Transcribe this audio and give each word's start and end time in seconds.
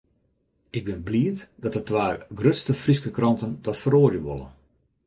Ik 0.77 0.83
bin 0.85 1.03
bliid 1.07 1.39
dat 1.61 1.73
de 1.75 1.83
twa 1.89 2.07
grutste 2.37 2.73
Fryske 2.81 3.11
kranten 3.17 3.51
dat 3.65 3.77
feroarje 3.83 4.21
wolle. 4.25 4.47